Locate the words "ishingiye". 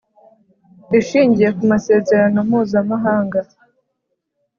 0.99-1.49